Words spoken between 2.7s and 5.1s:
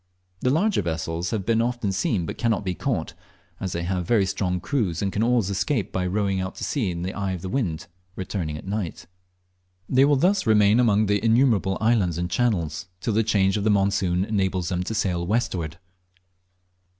caught, as they have very strong crews,